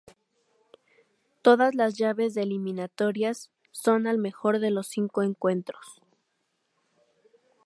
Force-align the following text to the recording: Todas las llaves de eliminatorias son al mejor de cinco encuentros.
Todas 1.43 1.75
las 1.75 1.93
llaves 1.95 2.33
de 2.33 2.41
eliminatorias 2.41 3.51
son 3.69 4.07
al 4.07 4.17
mejor 4.17 4.57
de 4.59 4.75
cinco 4.83 5.21
encuentros. 5.21 6.01